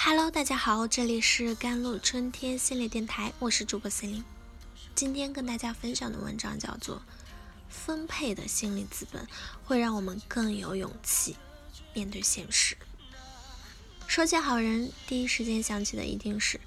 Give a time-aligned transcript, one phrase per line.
[0.00, 4.24] Hello，大家好，这里是甘露春天心理电台，我是主播心灵。
[4.94, 6.96] 今天跟大家分享的文章叫做
[7.68, 9.26] 《分配的心理资本
[9.64, 11.36] 会让我们更有勇气
[11.94, 12.76] 面对现实》。
[14.06, 16.60] 说起好人，第一时间想起的一定是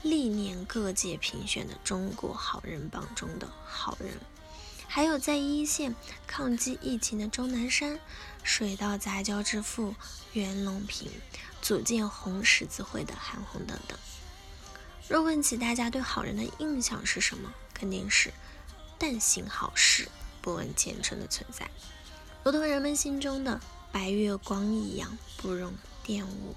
[0.00, 4.14] 历年各界评选的中国好人榜中的好人。
[4.88, 5.94] 还有在一线
[6.26, 8.00] 抗击疫情的钟南山、
[8.42, 9.94] 水稻杂交之父
[10.32, 11.10] 袁隆平、
[11.62, 13.96] 组建红十字会的韩红等等。
[15.08, 18.32] 若问起大家对好人的印象是什么，肯定是
[18.98, 20.08] 但行好事，
[20.42, 21.70] 不问前程的存在，
[22.44, 25.72] 如同人们心中的白月光一样不容
[26.04, 26.54] 玷污。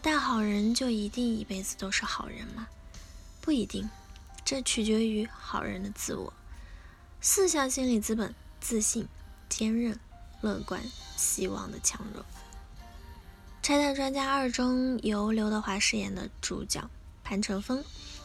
[0.00, 2.68] 但好人就一定一辈子都是好人吗？
[3.40, 3.88] 不一定，
[4.44, 6.32] 这取决于好人的自我。
[7.20, 9.08] 四项心理资本：自信、
[9.48, 9.98] 坚韧、
[10.40, 10.80] 乐观、
[11.16, 12.22] 希望的强弱。
[13.68, 16.88] 《拆弹专家二》中由刘德华饰演的主角
[17.22, 17.84] 潘成峰，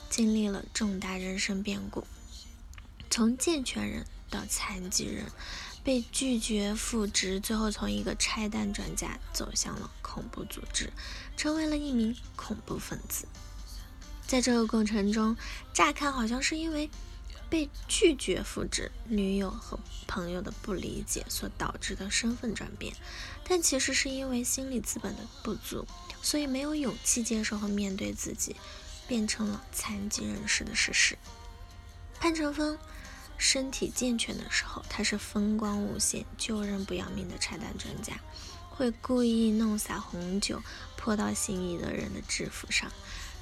[0.10, 2.08] 经历了重大人生变故，
[3.10, 5.26] 从健全人到残疾人，
[5.84, 10.90] 被拒绝复职，最后从一个拆弹专家走向了恐怖组织，
[11.36, 13.28] 成为了一名恐怖分子。
[14.26, 15.36] 在这个过程中，
[15.74, 16.90] 乍看好像是因为。
[17.54, 22.96] 被拒绝复制，女友和朋友的不理解所导致的身份转变，
[23.48, 25.86] 但其实是因为心理资本的不足，
[26.24, 28.56] 所以没有勇气接受和面对自己
[29.08, 31.16] 变成了残疾人士的事实。
[32.20, 32.76] 潘成峰
[33.38, 38.20] 身体健全的时候，他是风光无限、救人不要命的拆弹专家，
[38.72, 40.60] 会故意弄洒红酒
[40.98, 42.92] 泼到心仪的人的制服上，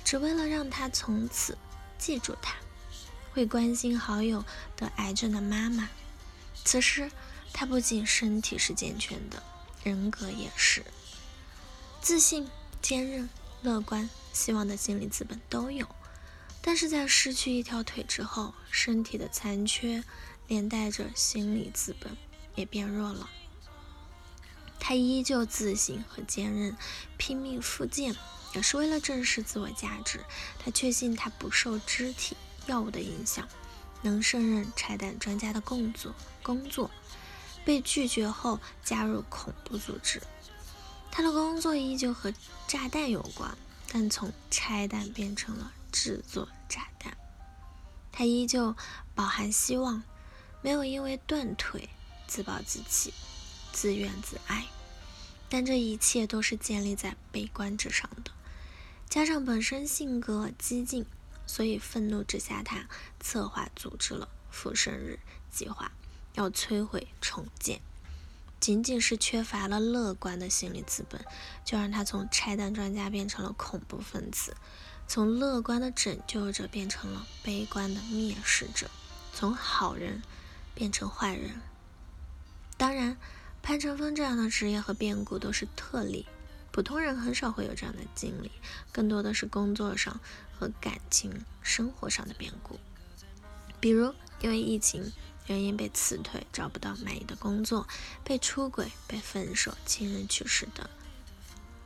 [0.03, 1.57] 只为了让他从此
[1.97, 2.55] 记住他。
[3.33, 5.89] 会关心好友得癌症的妈妈。
[6.63, 7.11] 此时，
[7.53, 9.41] 他不仅身体是健全的，
[9.83, 10.83] 人格也是
[12.01, 12.47] 自信、
[12.81, 13.29] 坚韧、
[13.61, 15.87] 乐观、希望的心理资本都有。
[16.61, 20.03] 但是在失去一条腿之后，身体的残缺
[20.47, 22.15] 连带着心理资本
[22.53, 23.29] 也变弱了。
[24.79, 26.75] 他依旧自信和坚韧，
[27.17, 28.15] 拼命复健，
[28.53, 30.19] 也是为了证实自我价值。
[30.59, 32.37] 他确信他不受肢体。
[32.67, 33.47] 药物的影响，
[34.01, 36.13] 能胜任拆弹专家的工作。
[36.43, 36.89] 工作
[37.63, 40.21] 被拒绝后，加入恐怖组织。
[41.11, 42.33] 他的工作依旧和
[42.67, 43.57] 炸弹有关，
[43.91, 47.17] 但从拆弹变成了制作炸弹。
[48.11, 48.75] 他依旧
[49.13, 50.03] 饱含希望，
[50.61, 51.89] 没有因为断腿
[52.27, 53.13] 自暴自弃、
[53.71, 54.65] 自怨自艾。
[55.49, 58.31] 但这一切都是建立在悲观之上的，
[59.09, 61.05] 加上本身性格激进。
[61.51, 62.87] 所以愤怒之下，他
[63.19, 65.19] 策划组织了复生日
[65.51, 65.91] 计划，
[66.33, 67.81] 要摧毁重建。
[68.61, 71.25] 仅仅是缺乏了乐观的心理资本，
[71.65, 74.55] 就让他从拆弹专家变成了恐怖分子，
[75.09, 78.89] 从乐观的拯救者变成了悲观的蔑视者，
[79.33, 80.21] 从好人
[80.73, 81.59] 变成坏人。
[82.77, 83.17] 当然，
[83.61, 86.25] 潘成峰这样的职业和变故都是特例。
[86.71, 88.49] 普通人很少会有这样的经历，
[88.91, 90.19] 更多的是工作上
[90.57, 92.79] 和感情生活上的变故，
[93.79, 95.11] 比如因为疫情
[95.47, 97.87] 原因被辞退、找不到满意的工作、
[98.23, 100.87] 被出轨、被分手、亲人去世等。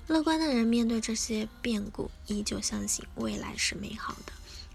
[0.07, 4.33] 乐观的人面对这些变故，依旧相信未来是美好的。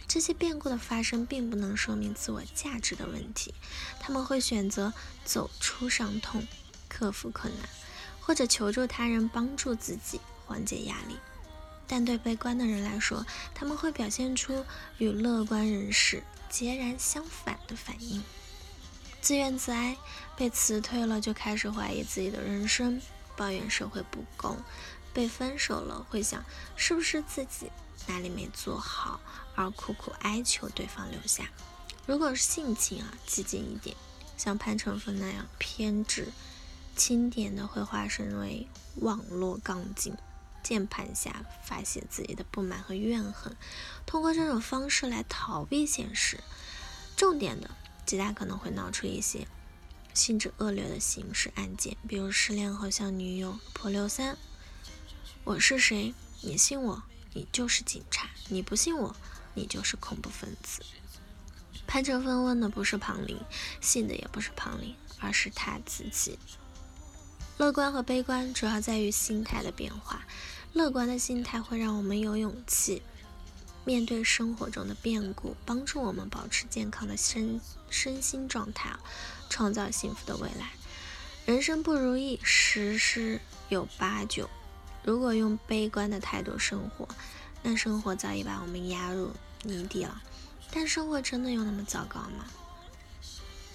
[0.09, 3.55] 这些变故的发生，并不能说明自我价值的问题，
[4.01, 4.93] 他们会选择
[5.25, 6.45] 走出伤痛，
[6.89, 7.69] 克服困难。
[8.21, 11.17] 或者求助他人帮助自己缓解压力，
[11.87, 14.65] 但对悲观的人来说，他们会表现出
[14.99, 18.23] 与乐观人士截然相反的反应：
[19.21, 19.97] 自怨自哀，
[20.37, 23.01] 被辞退了就开始怀疑自己的人生，
[23.37, 24.57] 抱怨社会不公；
[25.13, 26.45] 被分手了会想
[26.77, 27.71] 是不是自己
[28.07, 29.21] 哪里没做好，
[29.55, 31.51] 而苦苦哀求对方留下。
[32.07, 33.97] 如果是性情啊激进一点，
[34.37, 36.29] 像潘成峰那样偏执。
[37.01, 40.15] 轻点的会化身为网络杠精，
[40.63, 43.57] 键盘侠发泄自己的不满和怨恨，
[44.05, 46.41] 通过这种方式来逃避现实。
[47.17, 47.71] 重点的
[48.05, 49.49] 极大可能会闹出一些
[50.13, 54.37] 性质恶劣的刑事案件，比如失恋后向女友泼硫酸。
[55.45, 56.13] 我是谁？
[56.43, 57.03] 你信我，
[57.33, 59.17] 你就是警察；你不信我，
[59.55, 60.83] 你就是恐怖分子。
[61.87, 63.41] 潘成峰问的不是庞林，
[63.81, 66.39] 信的也不是庞林，而是他自己。
[67.61, 70.25] 乐观和悲观主要在于心态的变化。
[70.73, 73.03] 乐观的心态会让我们有勇气
[73.85, 77.61] 面对生活中的变故，帮助我们保持健康的身
[77.91, 78.97] 身心状态，
[79.51, 80.71] 创造幸福的未来。
[81.45, 84.49] 人生不如意十之有八九，
[85.05, 87.07] 如果用悲观的态度生活，
[87.63, 89.33] 那生活早已把我们压入
[89.65, 90.23] 泥地了。
[90.71, 92.47] 但生活真的有那么糟糕吗？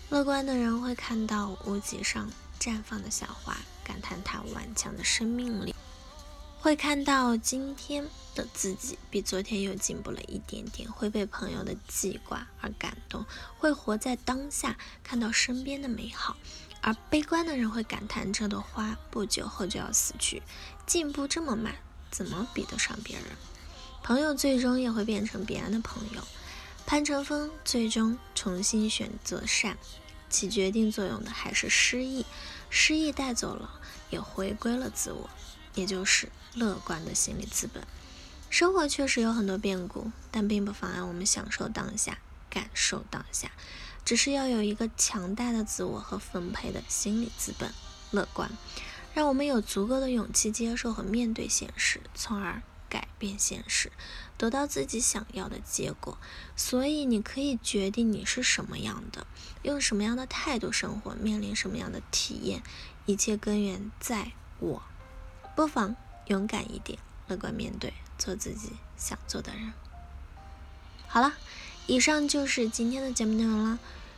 [0.10, 2.28] 乐观的人会看到屋脊上
[2.66, 5.76] 绽放的小花，感叹它顽强的生命力；
[6.58, 13.22] 会看到今天的自己比昨天又进步了一点点；会被朋友的记挂而感动；
[13.60, 16.36] 会活在当下，看到身边的美好。
[16.82, 20.42] 而悲观的人会感叹这朵花不久后就要死去，
[20.88, 21.76] 进步这么慢，
[22.10, 23.26] 怎么比得上别人？
[24.02, 26.24] 朋友最终也会变成别人的朋友。
[26.88, 29.78] 潘成峰最终重新选择善，
[30.36, 32.26] 起决定作用的还是失意，
[32.70, 33.80] 失意带走了，
[34.10, 35.30] 也回归了自我，
[35.76, 37.82] 也就是乐观的心理资本。
[38.50, 42.18] 生活确实有很多变故，但并不妨碍我们享受当下，
[42.50, 43.50] 感受当下。
[44.04, 47.74] 只是要有一个强大的自我和分配的心理资本，
[48.12, 48.52] 乐观，
[49.14, 53.92] 让我们有足够的勇气接受和面对现实，从而改变现实，
[54.38, 56.18] 得到自己想要的结果。
[56.56, 59.28] 所以，你可以决定你是什么样的，
[59.64, 62.64] 用什么样的态度生活，面临什么样的体验，
[63.06, 64.84] 一切根源在我。
[65.56, 65.96] 不妨
[66.28, 69.74] 勇敢一点，乐观面对，做自己想做的人。
[71.08, 71.34] 好了。
[71.88, 73.78] 以上就是今天的节目内容了。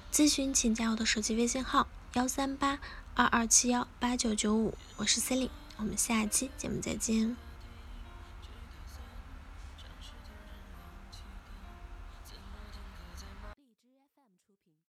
[0.09, 2.79] 咨询请加我的手机微信号：幺三八
[3.13, 7.46] 二二七幺八九九五，我是 c e l i n e 我们下期节目再见。